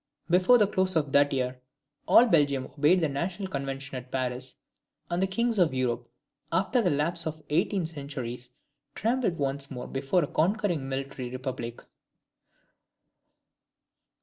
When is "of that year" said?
0.95-1.59